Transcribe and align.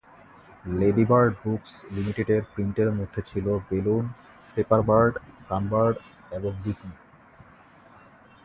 Ladybird 0.79 1.33
Books 1.43 1.71
লিমিটেডের 1.91 2.43
প্রিন্টের 2.53 2.89
মধ্যে 2.97 3.21
ছিল 3.29 3.45
বেলুন, 3.69 4.05
পেপারবার্ড, 4.53 5.13
সানবার্ড 5.45 5.95
এবং 6.31 6.51
ডিজনি। 6.63 6.95